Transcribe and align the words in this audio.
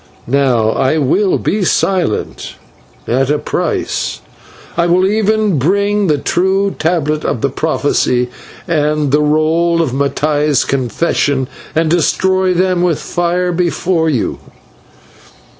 Now, 0.25 0.71
I 0.71 0.97
will 0.97 1.37
be 1.37 1.63
silent 1.63 2.55
at 3.07 3.29
a 3.29 3.37
price. 3.37 4.21
I 4.75 4.87
will 4.87 5.05
even 5.05 5.59
bring 5.59 6.07
the 6.07 6.17
true 6.17 6.75
tablet 6.79 7.23
of 7.23 7.41
the 7.41 7.51
prophecy 7.51 8.31
and 8.67 9.11
the 9.11 9.21
roll 9.21 9.79
of 9.79 9.91
Mattai's 9.93 10.65
confession, 10.65 11.47
and 11.75 11.87
destroy 11.87 12.51
them 12.55 12.81
with 12.81 12.97
fire 12.97 13.51
before 13.51 14.09
you." 14.09 14.39